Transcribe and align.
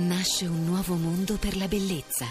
Nasce 0.00 0.46
un 0.46 0.64
nuovo 0.64 0.94
mondo 0.94 1.36
per 1.38 1.58
la 1.58 1.68
bellezza. 1.68 2.24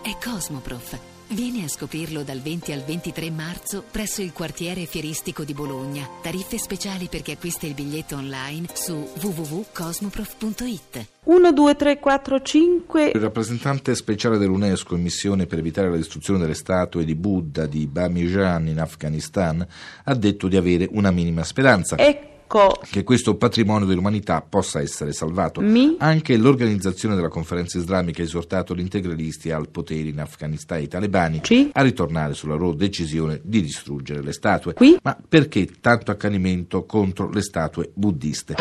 È 0.00 0.16
Cosmoprof. 0.22 0.96
Vieni 1.30 1.64
a 1.64 1.68
scoprirlo 1.68 2.22
dal 2.22 2.38
20 2.38 2.70
al 2.70 2.84
23 2.84 3.32
marzo 3.32 3.82
presso 3.90 4.22
il 4.22 4.32
quartiere 4.32 4.86
fieristico 4.86 5.42
di 5.42 5.52
Bologna. 5.52 6.08
Tariffe 6.22 6.56
speciali 6.56 7.08
per 7.08 7.22
chi 7.22 7.32
acquista 7.32 7.66
il 7.66 7.74
biglietto 7.74 8.14
online 8.14 8.68
su 8.74 8.94
www.cosmoprof.it. 9.20 11.06
1, 11.24 11.52
2, 11.52 11.74
3, 11.74 11.98
4, 11.98 12.40
5. 12.40 13.10
Il 13.12 13.20
rappresentante 13.20 13.96
speciale 13.96 14.38
dell'UNESCO 14.38 14.94
in 14.94 15.02
missione 15.02 15.46
per 15.46 15.58
evitare 15.58 15.90
la 15.90 15.96
distruzione 15.96 16.38
delle 16.38 16.54
statue 16.54 17.04
di 17.04 17.16
Buddha 17.16 17.66
di 17.66 17.88
Bamiyan 17.88 18.68
in 18.68 18.78
Afghanistan 18.78 19.66
ha 20.04 20.14
detto 20.14 20.46
di 20.46 20.56
avere 20.56 20.86
una 20.92 21.10
minima 21.10 21.42
speranza. 21.42 21.98
Ecco. 21.98 22.34
Che 22.48 23.02
questo 23.02 23.36
patrimonio 23.36 23.86
dell'umanità 23.86 24.40
possa 24.40 24.80
essere 24.80 25.12
salvato. 25.12 25.60
Mi? 25.60 25.96
Anche 25.98 26.36
l'organizzazione 26.36 27.14
della 27.14 27.28
conferenza 27.28 27.78
islamica 27.78 28.22
ha 28.22 28.24
esortato 28.24 28.74
gli 28.74 28.80
integralisti 28.80 29.50
al 29.50 29.68
potere 29.68 30.08
in 30.08 30.20
Afghanistan 30.20 30.78
e 30.78 30.82
i 30.82 30.88
talebani 30.88 31.40
Ci? 31.42 31.70
a 31.72 31.82
ritornare 31.82 32.34
sulla 32.34 32.54
loro 32.54 32.74
decisione 32.74 33.40
di 33.42 33.60
distruggere 33.62 34.22
le 34.22 34.32
statue. 34.32 34.74
Qui? 34.74 34.96
Ma 35.02 35.16
perché 35.28 35.68
tanto 35.80 36.10
accanimento 36.10 36.84
contro 36.84 37.28
le 37.30 37.42
statue 37.42 37.90
buddiste? 37.92 38.54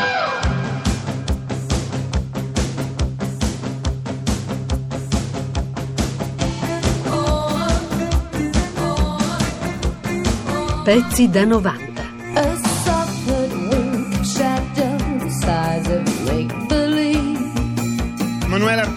Pezzi 10.83 11.27
da 11.31 11.45
90. 11.45 11.84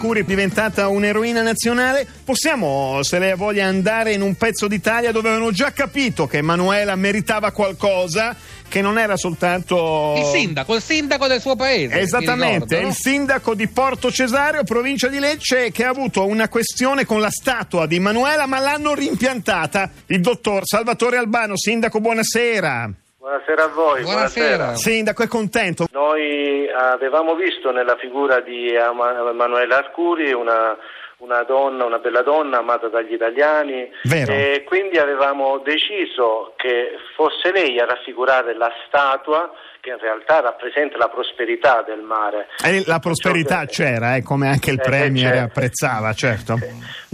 Arcuri 0.09 0.21
è 0.21 0.25
diventata 0.25 0.89
un'eroina 0.89 1.43
nazionale. 1.43 2.07
Possiamo, 2.25 3.03
se 3.03 3.19
lei 3.19 3.33
ha 3.33 3.37
voglia, 3.37 3.67
andare 3.67 4.15
in 4.15 4.23
un 4.23 4.37
pezzo 4.37 4.67
d'Italia 4.67 5.13
dove 5.13 5.29
avevano 5.29 5.53
già 5.53 5.73
capito 5.73 6.27
che 6.27 6.41
Manuela 6.41 6.97
meritava 6.97 7.51
qualcosa, 7.51 8.35
che 8.67 8.81
non 8.81 8.99
era 8.99 9.19
soltanto. 9.19 10.15
Il 10.17 10.25
sindaco, 10.25 10.75
il 10.75 10.81
sindaco 10.81 11.27
del 11.27 11.43
suo 11.43 11.57
paese. 11.57 12.01
Esattamente, 12.01 12.65
ricordo, 12.65 12.81
no? 12.81 12.89
il 12.89 12.95
sindaco 12.95 13.55
di 13.55 13.69
Porto 13.69 14.11
Cesario, 14.11 14.65
provincia 14.65 15.09
di 15.09 15.19
Lecce, 15.19 15.71
che 15.73 15.85
ha 15.85 15.91
avuto 15.91 16.25
una 16.25 16.49
questione 16.49 17.05
con 17.05 17.21
la 17.21 17.31
statua 17.31 17.87
di 17.87 17.99
Manuela, 17.99 18.47
ma 18.47 18.61
l'hanno 18.61 18.95
rimpiantata. 18.95 19.91
Il 20.07 20.23
dottor 20.23 20.63
Salvatore 20.65 21.19
Albano, 21.19 21.55
sindaco, 21.55 22.01
buonasera. 22.01 22.91
Buonasera 23.29 23.65
a 23.65 23.69
voi. 23.69 24.03
Buonasera. 24.05 24.75
Sindaco, 24.75 25.23
è 25.23 25.27
contento? 25.27 25.87
Noi 25.93 26.67
avevamo 26.71 27.35
visto 27.35 27.71
nella 27.71 27.97
figura 27.99 28.41
di 28.41 28.73
Emanuela 28.73 29.77
Arcuri 29.77 30.33
una, 30.33 30.75
una 31.19 31.43
donna, 31.43 31.85
una 31.85 31.99
bella 31.99 32.23
donna 32.23 32.61
amata 32.61 32.89
dagli 32.89 33.13
italiani 33.13 33.87
Vero. 34.05 34.33
e 34.33 34.65
quindi 34.67 34.97
avevamo 34.97 35.59
deciso 35.59 36.55
che 36.57 36.93
fosse 37.15 37.53
lei 37.53 37.79
a 37.79 37.85
raffigurare 37.85 38.57
la 38.57 38.71
statua 38.87 39.53
che 39.81 39.91
in 39.91 39.99
realtà 39.99 40.41
rappresenta 40.41 40.97
la 40.97 41.09
prosperità 41.11 41.85
del 41.87 42.01
mare. 42.01 42.47
E 42.65 42.83
la 42.87 42.99
prosperità 42.99 43.61
che- 43.67 43.73
c'era, 43.73 44.15
eh, 44.17 44.23
come 44.23 44.49
anche 44.49 44.71
il 44.71 44.79
Eh, 44.81 44.83
Premier 44.83 45.33
certo. 45.35 45.45
apprezzava, 45.49 46.13
certo. 46.15 46.55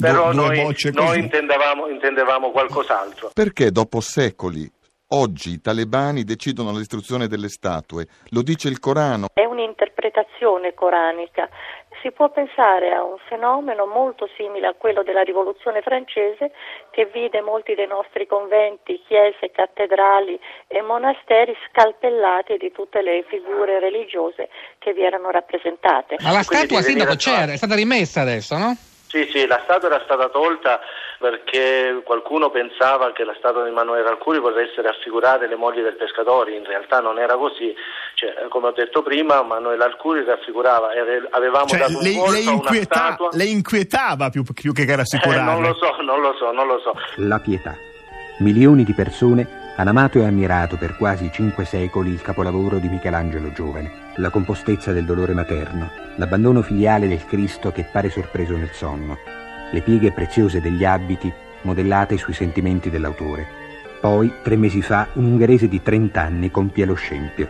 Però 0.00 0.30
Du- 0.30 0.44
due 0.44 0.56
noi, 0.62 0.76
noi 0.92 1.18
intendevamo, 1.18 1.88
intendevamo 1.88 2.52
qualcos'altro. 2.52 3.32
Perché 3.34 3.72
dopo 3.72 4.00
secoli, 4.00 4.70
oggi 5.14 5.52
i 5.52 5.60
talebani 5.60 6.24
decidono 6.24 6.72
la 6.72 6.78
distruzione 6.78 7.28
delle 7.28 7.48
statue? 7.48 8.06
Lo 8.30 8.42
dice 8.42 8.68
il 8.68 8.80
Corano. 8.80 9.28
È 9.32 9.44
un'interpretazione 9.44 10.74
coranica. 10.74 11.48
Si 12.02 12.10
può 12.10 12.30
pensare 12.30 12.92
a 12.92 13.02
un 13.02 13.16
fenomeno 13.28 13.86
molto 13.86 14.28
simile 14.36 14.66
a 14.66 14.74
quello 14.74 15.02
della 15.02 15.22
rivoluzione 15.22 15.80
francese 15.80 16.52
che 16.90 17.08
vide 17.12 17.40
molti 17.40 17.74
dei 17.74 17.86
nostri 17.86 18.26
conventi, 18.26 19.00
chiese, 19.06 19.50
cattedrali 19.50 20.38
e 20.66 20.82
monasteri 20.82 21.54
scalpellati 21.70 22.58
di 22.58 22.72
tutte 22.72 23.00
le 23.00 23.24
figure 23.28 23.78
religiose 23.78 24.50
che 24.78 24.92
vi 24.92 25.02
erano 25.02 25.30
rappresentate. 25.30 26.16
Ma 26.20 26.32
la 26.32 26.42
statua, 26.42 26.82
sindaco, 26.82 27.14
c'era, 27.14 27.52
è 27.52 27.56
stata 27.56 27.74
rimessa 27.74 28.20
adesso, 28.20 28.58
no? 28.58 28.76
Sì, 29.08 29.24
sì, 29.30 29.46
la 29.46 29.60
statua 29.62 29.88
era 29.88 30.02
stata 30.04 30.28
tolta 30.28 30.80
perché 31.28 32.02
qualcuno 32.04 32.50
pensava 32.50 33.12
che 33.12 33.24
la 33.24 33.34
statua 33.38 33.62
di 33.62 33.70
Emanuele 33.70 34.06
Arcuri 34.08 34.40
potesse 34.40 34.82
raffigurare 34.82 35.48
le 35.48 35.56
mogli 35.56 35.80
del 35.80 35.96
pescatore, 35.96 36.52
in 36.54 36.64
realtà 36.64 37.00
non 37.00 37.18
era 37.18 37.34
così, 37.36 37.74
cioè, 38.14 38.46
come 38.50 38.66
ho 38.68 38.72
detto 38.72 39.00
prima, 39.02 39.40
Emanuele 39.40 39.82
Arcuri 39.84 40.22
raffigurava, 40.22 40.90
avevamo 41.30 41.64
Cioè, 41.66 41.78
dato 41.78 41.96
un 41.96 42.02
lei, 42.02 42.14
volto 42.16 42.32
lei 42.32 42.46
a 42.46 42.50
una 42.50 42.56
inquieta- 42.60 42.94
statua. 43.06 43.28
lei 43.32 43.50
inquietava 43.52 44.28
più, 44.28 44.42
più 44.52 44.72
che 44.74 44.82
Eh, 44.82 44.96
rassicurare. 44.96 45.42
non 45.42 45.62
lo 45.62 45.74
so, 45.74 46.02
non 46.02 46.20
lo 46.20 46.34
so, 46.34 46.52
non 46.52 46.66
lo 46.66 46.78
so. 46.80 46.92
La 47.16 47.38
pietà. 47.38 47.74
Milioni 48.40 48.84
di 48.84 48.92
persone 48.92 49.62
hanno 49.76 49.90
amato 49.90 50.18
e 50.18 50.24
ammirato 50.26 50.76
per 50.76 50.96
quasi 50.98 51.30
cinque 51.32 51.64
secoli 51.64 52.10
il 52.12 52.20
capolavoro 52.20 52.76
di 52.76 52.88
Michelangelo 52.88 53.50
giovane, 53.52 54.12
la 54.16 54.28
compostezza 54.28 54.92
del 54.92 55.04
dolore 55.06 55.32
materno, 55.32 55.90
l'abbandono 56.16 56.60
filiale 56.60 57.08
del 57.08 57.24
Cristo 57.24 57.72
che 57.72 57.88
pare 57.90 58.10
sorpreso 58.10 58.54
nel 58.56 58.70
sonno, 58.72 59.16
le 59.74 59.82
pieghe 59.82 60.12
preziose 60.12 60.60
degli 60.60 60.84
abiti 60.84 61.30
modellate 61.62 62.16
sui 62.16 62.32
sentimenti 62.32 62.88
dell'autore. 62.90 63.46
Poi, 64.00 64.30
tre 64.42 64.56
mesi 64.56 64.80
fa, 64.80 65.08
un 65.14 65.24
ungherese 65.24 65.66
di 65.66 65.82
30 65.82 66.20
anni 66.20 66.50
compie 66.50 66.84
lo 66.84 66.94
scempio. 66.94 67.48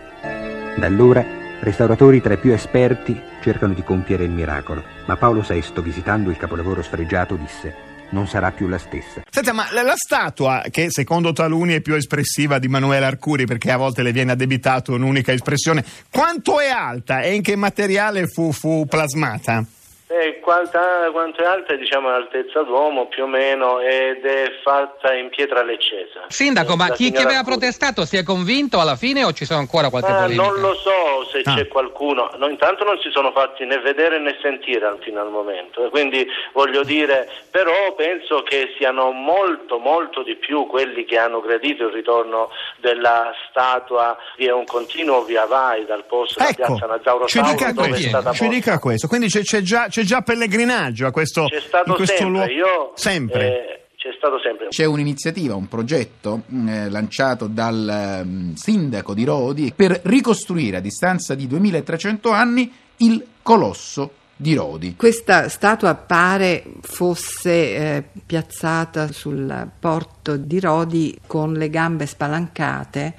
Da 0.77 0.87
allora, 0.87 1.25
restauratori 1.61 2.21
tra 2.21 2.35
i 2.35 2.39
più 2.39 2.53
esperti 2.53 3.21
cercano 3.41 3.75
di 3.75 3.83
compiere 3.83 4.25
il 4.25 4.31
miracolo, 4.31 4.83
ma 5.07 5.17
Paolo 5.17 5.45
VI, 5.47 5.83
visitando 5.83 6.31
il 6.31 6.37
capolavoro 6.37 6.83
sfregiato, 6.83 7.37
disse 7.37 7.93
non 8.11 8.29
sarà 8.29 8.53
più 8.53 8.69
la 8.69 8.79
stessa. 8.79 9.23
Senta, 9.29 9.53
ma 9.53 9.67
la, 9.73 9.83
la 9.83 9.97
statua, 9.97 10.63
che 10.71 10.87
secondo 10.89 11.33
taluni 11.33 11.75
è 11.75 11.81
più 11.81 11.95
espressiva 11.95 12.61
di 12.61 12.69
Manuela 12.69 13.09
Arcuri, 13.09 13.45
perché 13.45 13.73
a 13.73 13.77
volte 13.77 14.03
le 14.03 14.13
viene 14.13 14.33
addebitato 14.33 14.93
un'unica 14.93 15.33
espressione, 15.33 15.85
quanto 16.11 16.61
è 16.61 16.69
alta 16.69 17.23
e 17.23 17.35
in 17.35 17.43
che 17.43 17.57
materiale 17.57 18.29
fu, 18.29 18.53
fu 18.53 18.87
plasmata? 18.89 19.65
Eh, 20.07 20.39
quanta- 20.45 21.09
quanto 21.11 21.43
è 21.43 21.47
alta, 21.47 21.75
diciamo, 21.75 22.09
l'altezza 22.11 22.63
d'uomo 22.63 23.09
più 23.09 23.25
o 23.25 23.27
meno 23.27 23.81
ed 23.81 24.25
è 24.25 24.53
fatta 24.63 25.13
in 25.15 25.31
pietra 25.31 25.63
leccesa. 25.65 26.25
Sindaco, 26.29 26.77
ma 26.77 26.91
chi, 26.91 27.11
chi 27.11 27.17
aveva 27.23 27.39
Arcuri. 27.39 27.57
protestato 27.57 28.05
si 28.05 28.17
è 28.17 28.23
convinto 28.23 28.79
alla 28.79 28.95
fine 28.97 29.25
o 29.25 29.33
ci 29.33 29.45
sono 29.45 29.59
ancora 29.61 29.89
qualche 29.91 30.11
Ah, 30.13 30.23
polemica? 30.23 30.43
non 30.43 30.61
lo 30.61 30.75
so 30.75 31.25
se 31.33 31.41
Ah. 31.45 31.55
c'è 31.57 31.67
qualcuno, 31.67 32.31
no, 32.37 32.49
intanto 32.49 32.85
non 32.85 32.99
si 33.01 33.11
sono 33.11 33.33
fatti 33.33 33.65
né 33.65 33.79
vedere 33.81 34.21
né 34.21 34.37
sentire 34.41 34.87
al- 34.87 34.99
fino 35.01 35.21
al 35.21 35.31
momento, 35.31 35.89
quindi 35.91 36.25
voglio 36.53 36.85
dire, 36.85 37.29
però 37.51 37.95
penso 37.97 38.43
che 38.43 38.75
siano 38.77 39.11
molto 39.11 39.79
molto 39.79 40.23
di 40.23 40.37
più 40.37 40.67
quelli 40.67 41.05
che 41.07 41.19
hanno 41.19 41.41
gradito 41.41 41.87
il 41.87 41.93
ritorno 41.93 42.51
della 42.79 43.33
statua 43.49 44.17
di 44.37 44.47
un 44.49 44.65
continuo 44.67 45.23
via 45.25 45.47
vai 45.47 45.85
dal 45.87 46.05
posto 46.05 46.39
della 46.39 46.51
Ecco, 46.51 46.65
piazza 46.67 46.87
Nazauro 46.87 47.27
ci 47.27 47.41
dica, 47.41 47.73
dove 47.73 47.87
è 47.87 47.91
questo, 47.91 48.09
stata 48.09 48.33
ci 48.33 48.39
posta. 48.39 48.55
dica 48.55 48.79
questo. 48.79 49.09
Quindi 49.09 49.29
c'è, 49.29 49.41
c'è 49.41 49.61
già, 49.63 49.87
c'è 49.89 50.03
già 50.03 50.21
pellegrinaggio 50.35 51.07
a 51.07 51.11
questo, 51.11 51.47
C'è 51.47 51.61
stato 51.61 51.91
in 51.91 51.97
questo 51.97 52.17
sempre, 52.17 52.31
luogo. 52.33 52.53
io, 52.53 52.93
Sempre. 52.95 53.47
eh, 53.47 53.81
c'è 53.97 54.11
stato 54.17 54.39
sempre. 54.41 54.69
C'è 54.69 54.85
un'iniziativa, 54.85 55.55
un 55.55 55.67
progetto 55.69 56.43
mh, 56.47 56.69
eh, 56.69 56.91
lanciato 56.91 57.47
dal 57.47 58.23
mh, 58.27 58.55
sindaco 58.55 59.15
di 59.15 59.25
Rodi 59.25 59.73
per 59.75 59.99
ricostruire 60.05 60.77
a 60.77 60.81
distanza 60.81 61.35
di 61.35 61.47
2300 61.47 62.31
anni 62.31 62.71
il 62.99 63.25
colosso 63.43 64.13
di 64.37 64.55
Rodi. 64.55 64.95
Questa 64.97 65.49
statua 65.49 65.95
pare 65.95 66.65
fosse 66.83 67.51
eh, 67.77 68.05
piazzata 68.27 69.11
sul 69.13 69.69
porto 69.79 70.37
di 70.37 70.59
Rodi 70.61 71.19
con 71.27 71.53
le 71.55 71.71
gambe 71.71 72.05
spalancate 72.07 73.15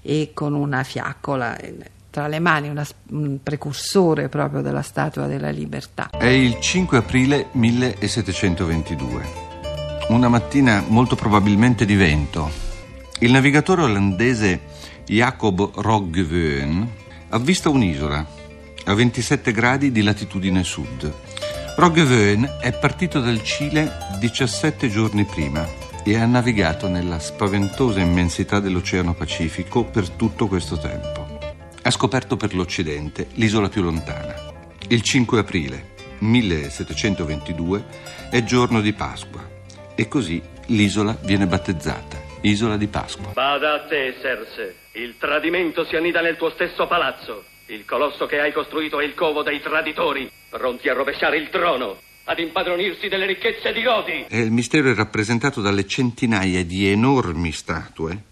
e 0.00 0.30
con 0.32 0.54
una 0.54 0.82
fiaccola 0.84 1.56
tra 2.10 2.26
le 2.26 2.40
mani, 2.40 2.68
una 2.68 2.86
un 3.10 3.38
precursore 3.42 4.28
proprio 4.28 4.60
della 4.60 4.82
Statua 4.82 5.26
della 5.26 5.50
Libertà. 5.50 6.10
È 6.10 6.26
il 6.26 6.58
5 6.60 6.98
aprile 6.98 7.46
1722. 7.52 9.48
Una 10.08 10.28
mattina 10.28 10.84
molto 10.86 11.14
probabilmente 11.14 11.84
di 11.84 11.94
vento. 11.94 12.50
Il 13.20 13.30
navigatore 13.30 13.82
olandese 13.82 14.60
Jacob 15.06 15.70
Roggeveen 15.76 16.88
avvista 17.30 17.68
un'isola 17.68 18.26
a 18.84 18.94
27 18.94 19.52
gradi 19.52 19.92
di 19.92 20.02
latitudine 20.02 20.64
sud. 20.64 21.12
Roggeveen 21.76 22.58
è 22.60 22.72
partito 22.72 23.20
dal 23.20 23.42
Cile 23.42 23.90
17 24.18 24.88
giorni 24.88 25.24
prima 25.24 25.66
e 26.02 26.16
ha 26.16 26.26
navigato 26.26 26.88
nella 26.88 27.18
spaventosa 27.18 28.00
immensità 28.00 28.58
dell'Oceano 28.58 29.14
Pacifico 29.14 29.84
per 29.84 30.08
tutto 30.08 30.48
questo 30.48 30.78
tempo. 30.78 31.29
Ha 31.90 31.92
scoperto 31.92 32.36
per 32.36 32.54
l'Occidente 32.54 33.26
l'isola 33.34 33.68
più 33.68 33.82
lontana. 33.82 34.32
Il 34.90 35.02
5 35.02 35.40
aprile 35.40 35.88
1722 36.20 37.84
è 38.30 38.44
giorno 38.44 38.80
di 38.80 38.92
Pasqua 38.92 39.44
e 39.96 40.06
così 40.06 40.40
l'isola 40.66 41.18
viene 41.24 41.48
battezzata 41.48 42.16
Isola 42.42 42.76
di 42.76 42.86
Pasqua. 42.86 43.32
Bada 43.32 43.72
a 43.72 43.86
te, 43.88 44.14
Serse. 44.22 44.76
Il 44.92 45.16
tradimento 45.18 45.84
si 45.84 45.96
annida 45.96 46.20
nel 46.20 46.36
tuo 46.36 46.50
stesso 46.50 46.86
palazzo. 46.86 47.42
Il 47.66 47.84
colosso 47.84 48.26
che 48.26 48.38
hai 48.38 48.52
costruito 48.52 49.00
è 49.00 49.04
il 49.04 49.14
covo 49.14 49.42
dei 49.42 49.60
traditori. 49.60 50.30
pronti 50.48 50.88
a 50.88 50.92
rovesciare 50.92 51.38
il 51.38 51.48
trono, 51.50 51.98
ad 52.22 52.38
impadronirsi 52.38 53.08
delle 53.08 53.26
ricchezze 53.26 53.72
di 53.72 53.82
Rodi. 53.82 54.26
E 54.28 54.38
il 54.38 54.52
mistero 54.52 54.92
è 54.92 54.94
rappresentato 54.94 55.60
dalle 55.60 55.88
centinaia 55.88 56.64
di 56.64 56.86
enormi 56.86 57.50
statue 57.50 58.26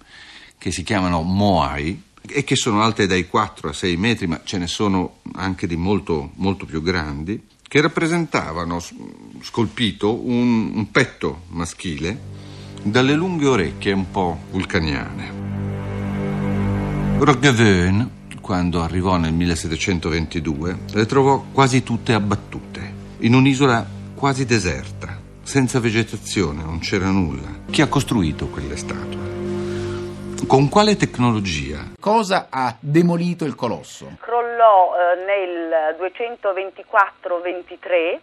che 0.56 0.70
si 0.70 0.84
chiamano 0.84 1.22
Moai 1.22 2.06
e 2.28 2.44
che 2.44 2.56
sono 2.56 2.82
alte 2.82 3.06
dai 3.06 3.26
4 3.26 3.70
a 3.70 3.72
6 3.72 3.96
metri, 3.96 4.26
ma 4.26 4.40
ce 4.44 4.58
ne 4.58 4.66
sono 4.66 5.18
anche 5.34 5.66
di 5.66 5.76
molto, 5.76 6.30
molto 6.36 6.66
più 6.66 6.82
grandi, 6.82 7.42
che 7.62 7.80
rappresentavano 7.80 8.82
scolpito 9.42 10.26
un, 10.26 10.72
un 10.74 10.90
petto 10.90 11.42
maschile 11.48 12.18
dalle 12.82 13.14
lunghe 13.14 13.46
orecchie 13.46 13.92
un 13.92 14.10
po' 14.10 14.38
vulcaniane. 14.50 15.46
Roggeveen, 17.18 18.10
quando 18.40 18.82
arrivò 18.82 19.16
nel 19.16 19.34
1722, 19.34 20.78
le 20.92 21.06
trovò 21.06 21.44
quasi 21.52 21.82
tutte 21.82 22.14
abbattute, 22.14 22.94
in 23.18 23.34
un'isola 23.34 23.86
quasi 24.14 24.46
deserta, 24.46 25.20
senza 25.42 25.80
vegetazione, 25.80 26.62
non 26.62 26.78
c'era 26.78 27.10
nulla. 27.10 27.60
Chi 27.70 27.82
ha 27.82 27.88
costruito 27.88 28.46
quelle 28.48 28.76
statue? 28.76 29.37
Con 30.46 30.68
quale 30.68 30.94
tecnologia? 30.96 31.92
Cosa 32.00 32.46
ha 32.50 32.76
demolito 32.80 33.44
il 33.44 33.54
colosso? 33.54 34.16
Crollò 34.20 34.94
eh, 34.94 35.16
nel 35.24 35.96
224-23 35.98 38.18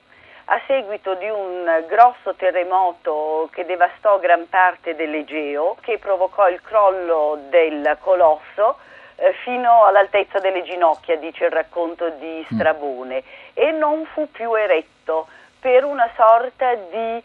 a 0.46 0.62
seguito 0.66 1.14
di 1.16 1.28
un 1.28 1.66
grosso 1.88 2.34
terremoto 2.36 3.50
che 3.52 3.66
devastò 3.66 4.18
gran 4.20 4.48
parte 4.50 4.96
dell'Egeo, 4.96 5.76
che 5.82 5.98
provocò 6.00 6.48
il 6.48 6.62
crollo 6.62 7.38
del 7.50 7.98
colosso 8.00 8.78
eh, 9.16 9.34
fino 9.44 9.84
all'altezza 9.86 10.40
delle 10.40 10.64
ginocchia, 10.64 11.18
dice 11.18 11.46
il 11.46 11.52
racconto 11.52 12.10
di 12.10 12.42
mm. 12.42 12.46
Strabone, 12.56 13.24
e 13.54 13.72
non 13.72 14.06
fu 14.14 14.30
più 14.32 14.56
eretto 14.56 15.28
per 15.60 15.84
una 15.84 16.10
sorta 16.16 16.74
di 16.76 16.98
eh, 16.98 17.24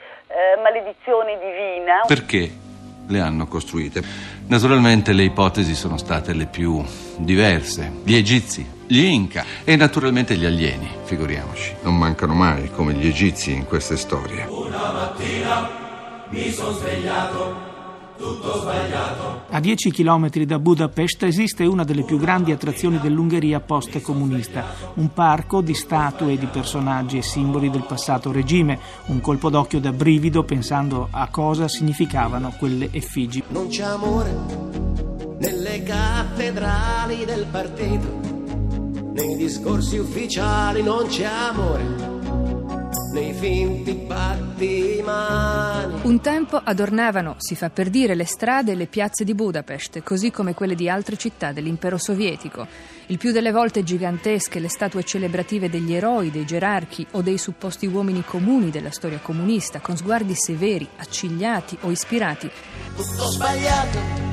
maledizione 0.62 1.38
divina. 1.38 2.02
Perché 2.06 2.68
le 3.10 3.20
hanno 3.20 3.46
costruite? 3.46 4.02
Naturalmente 4.46 5.12
le 5.12 5.24
ipotesi 5.24 5.74
sono 5.74 5.96
state 5.96 6.32
le 6.32 6.46
più 6.46 6.82
diverse. 7.18 7.92
Gli 8.04 8.14
egizi 8.14 8.78
gli 8.90 9.04
Inca 9.04 9.44
e 9.62 9.76
naturalmente 9.76 10.36
gli 10.36 10.44
alieni, 10.44 10.88
figuriamoci. 11.04 11.76
Non 11.82 11.96
mancano 11.96 12.34
mai, 12.34 12.72
come 12.72 12.92
gli 12.94 13.06
egizi 13.06 13.52
in 13.52 13.64
queste 13.64 13.96
storie. 13.96 14.46
Una 14.48 14.90
mattina 14.90 15.70
mi 16.30 16.50
sono 16.50 16.72
svegliato. 16.72 17.69
Tutto 18.20 18.60
sbagliato. 18.60 19.40
A 19.48 19.60
10 19.60 19.90
km 19.90 20.28
da 20.44 20.58
Budapest 20.58 21.22
esiste 21.22 21.64
una 21.64 21.84
delle 21.84 22.02
più 22.02 22.18
grandi 22.18 22.52
attrazioni 22.52 22.98
dell'Ungheria 23.00 23.60
post-comunista, 23.60 24.92
un 24.96 25.10
parco 25.14 25.62
di 25.62 25.72
statue 25.72 26.36
di 26.36 26.44
personaggi 26.44 27.16
e 27.16 27.22
simboli 27.22 27.70
del 27.70 27.86
passato 27.88 28.30
regime, 28.30 28.78
un 29.06 29.22
colpo 29.22 29.48
d'occhio 29.48 29.80
da 29.80 29.92
brivido 29.92 30.44
pensando 30.44 31.08
a 31.10 31.28
cosa 31.30 31.66
significavano 31.66 32.52
quelle 32.58 32.90
effigi. 32.92 33.42
Non 33.48 33.68
c'è 33.68 33.84
amore 33.84 34.36
nelle 35.38 35.82
cattedrali 35.82 37.24
del 37.24 37.46
partito 37.50 38.30
nei 39.12 39.36
discorsi 39.36 39.98
ufficiali 39.98 40.82
non 40.82 41.06
c'è 41.06 41.24
amore, 41.24 41.99
finti 43.40 43.94
battimani. 43.94 46.00
Un 46.02 46.20
tempo 46.20 46.60
adornavano, 46.62 47.36
si 47.38 47.56
fa 47.56 47.70
per 47.70 47.88
dire, 47.88 48.14
le 48.14 48.26
strade 48.26 48.72
e 48.72 48.74
le 48.74 48.86
piazze 48.86 49.24
di 49.24 49.34
Budapest, 49.34 50.02
così 50.02 50.30
come 50.30 50.52
quelle 50.52 50.74
di 50.74 50.90
altre 50.90 51.16
città 51.16 51.52
dell'impero 51.52 51.96
sovietico. 51.96 52.66
Il 53.06 53.16
più 53.16 53.32
delle 53.32 53.50
volte 53.50 53.82
gigantesche 53.82 54.60
le 54.60 54.68
statue 54.68 55.02
celebrative 55.02 55.70
degli 55.70 55.94
eroi, 55.94 56.30
dei 56.30 56.44
gerarchi 56.44 57.06
o 57.12 57.22
dei 57.22 57.38
supposti 57.38 57.86
uomini 57.86 58.22
comuni 58.24 58.70
della 58.70 58.90
storia 58.90 59.18
comunista, 59.18 59.80
con 59.80 59.96
sguardi 59.96 60.34
severi, 60.34 60.86
accigliati 60.98 61.78
o 61.80 61.90
ispirati. 61.90 62.50
Tutto 62.94 63.30
sbagliato 63.30 64.29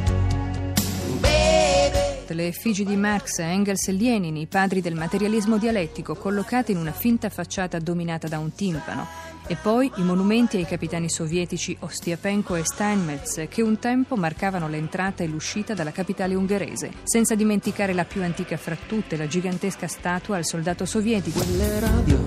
le 2.37 2.47
effigi 2.47 2.85
di 2.85 2.95
Marx, 2.95 3.39
Engels 3.39 3.87
e 3.87 3.93
Lenin, 3.93 4.37
i 4.37 4.45
padri 4.45 4.79
del 4.79 4.93
materialismo 4.93 5.57
dialettico, 5.57 6.13
collocate 6.13 6.71
in 6.71 6.77
una 6.77 6.91
finta 6.91 7.29
facciata 7.29 7.79
dominata 7.79 8.27
da 8.27 8.37
un 8.37 8.53
timpano, 8.53 9.07
e 9.47 9.55
poi 9.55 9.91
i 9.95 10.03
monumenti 10.03 10.57
ai 10.57 10.65
capitani 10.65 11.09
sovietici 11.09 11.75
Ostiapenko 11.79 12.55
e 12.55 12.63
Steinmetz, 12.63 13.47
che 13.49 13.63
un 13.63 13.79
tempo 13.79 14.15
marcavano 14.15 14.67
l'entrata 14.67 15.23
e 15.23 15.27
l'uscita 15.27 15.73
dalla 15.73 15.91
capitale 15.91 16.35
ungherese, 16.35 16.91
senza 17.05 17.33
dimenticare 17.33 17.93
la 17.93 18.05
più 18.05 18.21
antica 18.21 18.55
fra 18.55 18.77
tutte, 18.85 19.17
la 19.17 19.25
gigantesca 19.25 19.87
statua 19.87 20.37
al 20.37 20.45
soldato 20.45 20.85
sovietico. 20.85 21.39
Quelle 21.39 21.79
radio, 21.79 22.23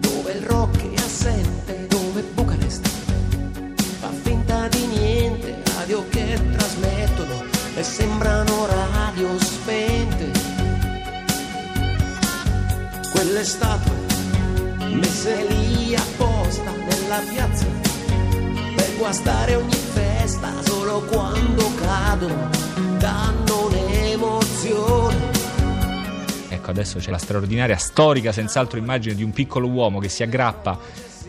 dove 0.00 0.32
il 0.32 0.42
rock 0.42 0.90
è 0.90 0.96
assente, 0.96 1.86
dove 1.86 2.22
Bucarest 2.34 2.84
fa 4.00 4.10
finta 4.10 4.66
di 4.66 4.86
niente, 4.86 5.62
radio 5.76 6.04
che 6.08 6.40
trasmettono 6.50 7.44
e 7.76 7.82
sembrano 7.82 8.63
Quelle 13.24 13.44
statue 13.44 13.96
messe 14.92 15.46
lì 15.48 15.96
apposta 15.96 16.70
nella 16.70 17.22
piazza 17.26 17.64
per 18.76 18.96
guastare 18.98 19.54
ogni 19.54 19.72
festa 19.72 20.52
solo 20.62 21.00
quando 21.06 21.72
cadono 21.74 22.50
danno 22.98 23.68
un'emozione. 23.68 25.16
Ecco, 26.50 26.70
adesso 26.70 26.98
c'è 26.98 27.10
la 27.10 27.16
straordinaria, 27.16 27.78
storica, 27.78 28.30
senz'altro 28.30 28.78
immagine 28.78 29.14
di 29.14 29.22
un 29.22 29.30
piccolo 29.30 29.68
uomo 29.68 30.00
che 30.00 30.10
si 30.10 30.22
aggrappa 30.22 30.78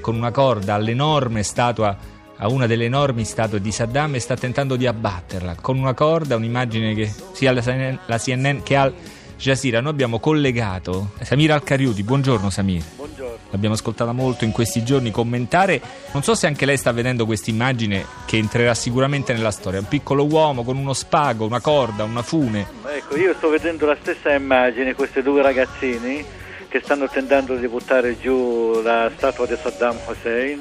con 0.01 0.15
una 0.15 0.31
corda 0.31 0.73
all'enorme 0.73 1.43
statua 1.43 1.97
a 2.35 2.49
una 2.49 2.67
delle 2.67 2.83
enormi 2.83 3.23
statue 3.23 3.61
di 3.61 3.71
Saddam 3.71 4.15
e 4.15 4.19
sta 4.19 4.35
tentando 4.35 4.75
di 4.75 4.85
abbatterla 4.85 5.55
con 5.61 5.77
una 5.77 5.93
corda, 5.93 6.35
un'immagine 6.35 6.93
che 6.93 7.09
sia 7.31 7.53
la 7.53 8.17
CNN, 8.17 8.63
che 8.63 8.75
Al 8.75 8.93
Jazeera. 9.37 9.81
Noi 9.81 9.91
abbiamo 9.91 10.19
collegato 10.19 11.11
Samir 11.21 11.51
Al-Kariuti. 11.51 12.03
Buongiorno 12.03 12.49
Samir. 12.49 12.83
Buongiorno. 12.95 13.37
L'abbiamo 13.51 13.75
ascoltata 13.75 14.11
molto 14.11 14.43
in 14.43 14.51
questi 14.51 14.83
giorni 14.83 15.11
commentare. 15.11 15.81
Non 16.13 16.23
so 16.23 16.35
se 16.35 16.47
anche 16.47 16.65
lei 16.65 16.77
sta 16.77 16.91
vedendo 16.91 17.25
questa 17.25 17.49
immagine 17.49 18.05
che 18.25 18.37
entrerà 18.37 18.73
sicuramente 18.73 19.33
nella 19.33 19.51
storia. 19.51 19.79
Un 19.79 19.87
piccolo 19.87 20.25
uomo 20.25 20.63
con 20.63 20.77
uno 20.77 20.93
spago, 20.93 21.45
una 21.45 21.61
corda, 21.61 22.03
una 22.03 22.21
fune. 22.21 22.67
Ecco, 22.87 23.15
io 23.17 23.33
sto 23.35 23.49
vedendo 23.49 23.85
la 23.85 23.97
stessa 24.01 24.33
immagine, 24.33 24.93
questi 24.93 25.21
due 25.21 25.41
ragazzini 25.41 26.23
che 26.67 26.81
stanno 26.83 27.07
tentando 27.07 27.55
di 27.55 27.67
buttare 27.67 28.19
giù 28.19 28.81
la 28.83 29.09
statua 29.15 29.45
di 29.45 29.55
Saddam 29.61 29.97
Hussein 30.07 30.59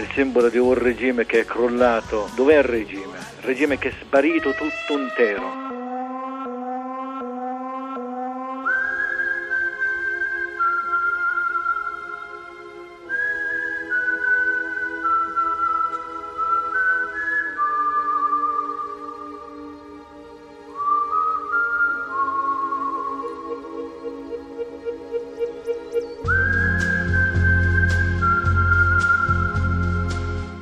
il 0.00 0.08
simbolo 0.14 0.48
di 0.48 0.58
un 0.58 0.74
regime 0.74 1.26
che 1.26 1.40
è 1.40 1.44
crollato. 1.44 2.30
Dov'è 2.34 2.56
il 2.58 2.64
regime? 2.64 3.18
Il 3.40 3.44
regime 3.44 3.78
che 3.78 3.88
è 3.90 3.92
sparito 4.00 4.50
tutto 4.52 4.98
intero. 4.98 5.59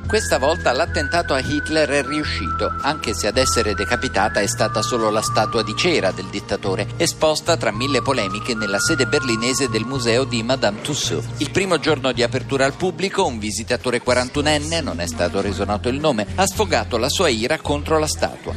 Questa 0.09 0.39
volta 0.39 0.71
l'attentato 0.71 1.35
a 1.35 1.39
Hitler 1.39 1.87
è 1.87 2.03
riuscito, 2.03 2.73
anche 2.81 3.13
se 3.13 3.27
ad 3.27 3.37
essere 3.37 3.75
decapitata 3.75 4.39
è 4.39 4.47
stata 4.47 4.81
solo 4.81 5.11
la 5.11 5.21
statua 5.21 5.61
di 5.61 5.75
cera 5.75 6.09
del 6.09 6.25
dittatore, 6.31 6.87
esposta 6.97 7.57
tra 7.57 7.71
mille 7.71 8.01
polemiche 8.01 8.55
nella 8.55 8.79
sede 8.79 9.05
berlinese 9.05 9.69
del 9.69 9.85
museo 9.85 10.23
di 10.23 10.41
Madame 10.41 10.81
Tussauds. 10.81 11.27
Il 11.37 11.51
primo 11.51 11.77
giorno 11.77 12.11
di 12.11 12.23
apertura 12.23 12.65
al 12.65 12.73
pubblico, 12.73 13.23
un 13.23 13.37
visitatore 13.37 14.01
41enne, 14.01 14.81
non 14.81 14.99
è 14.99 15.05
stato 15.05 15.41
reso 15.41 15.63
noto 15.63 15.89
il 15.89 15.99
nome, 15.99 16.25
ha 16.33 16.47
sfogato 16.47 16.97
la 16.97 17.07
sua 17.07 17.29
ira 17.29 17.59
contro 17.59 17.99
la 17.99 18.07
statua. 18.07 18.55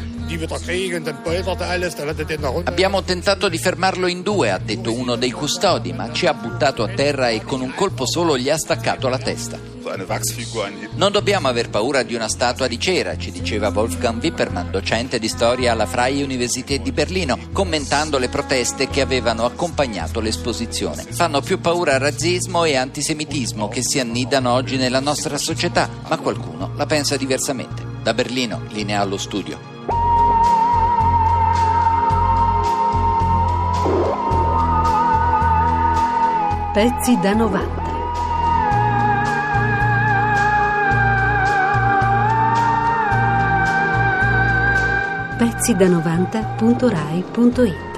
Abbiamo 2.65 3.03
tentato 3.03 3.51
di 3.51 3.59
fermarlo 3.59 4.07
in 4.07 4.23
due, 4.23 4.51
ha 4.51 4.59
detto 4.59 4.91
uno 4.91 5.17
dei 5.17 5.31
custodi, 5.31 5.93
ma 5.93 6.11
ci 6.15 6.25
ha 6.25 6.33
buttato 6.33 6.83
a 6.83 6.89
terra 6.89 7.29
e 7.29 7.43
con 7.43 7.61
un 7.61 7.75
colpo 7.75 8.07
solo 8.07 8.39
gli 8.39 8.49
ha 8.49 8.57
staccato 8.57 9.09
la 9.09 9.19
testa. 9.19 9.73
Non 10.95 11.13
dobbiamo 11.13 11.49
aver 11.49 11.69
paura 11.71 12.03
di 12.03 12.15
una 12.15 12.29
statua 12.29 12.67
di 12.67 12.79
cera, 12.79 13.17
ci 13.17 13.31
diceva 13.31 13.69
Wolfgang 13.69 14.23
Wippermann, 14.23 14.71
docente 14.71 15.19
di 15.19 15.29
storia 15.29 15.73
alla 15.73 15.87
Freie 15.87 16.25
Universität 16.25 16.81
di 16.81 16.93
Berlino, 16.93 17.39
commentando 17.53 18.19
le 18.19 18.29
proteste 18.29 18.89
che 18.89 19.01
avevano 19.01 19.45
accompagnato 19.45 20.21
l'esposizione. 20.21 21.05
Fanno 21.11 21.41
più 21.41 21.61
paura 21.61 21.99
razzismo 21.99 22.65
e 22.65 22.77
antisemitismo 22.77 23.69
che 23.69 23.83
si 23.83 24.01
annidano 24.01 24.53
oggi 24.53 24.77
nella 24.77 25.01
nostra 25.01 25.37
società, 25.37 25.89
ma 26.09 26.17
qualcuno 26.19 26.73
la 26.77 26.87
pensa 26.87 27.17
diversamente. 27.17 27.85
Da 28.03 28.15
Berlino, 28.15 28.63
linea 28.71 29.01
allo 29.01 29.19
studio. 29.19 29.71
Pezzi 36.73 37.19
da 37.21 37.35
90. 37.35 37.82
Pezzi 45.63 45.77
da 45.77 45.87
90.rai.it 45.87 47.92